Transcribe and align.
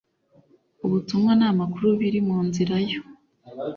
ubutumwa 0.85 1.31
n 1.39 1.43
amakuru 1.51 1.87
biri 1.99 2.19
mu 2.27 2.37
nzira 2.47 2.75
yo 2.89 2.99